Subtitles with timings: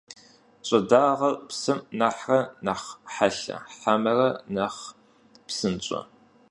[0.67, 4.81] Ş'ıdağer psım nexhre nexh helhe hemere nexh
[5.47, 6.01] psınş'e?